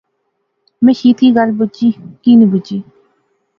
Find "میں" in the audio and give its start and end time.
0.83-0.93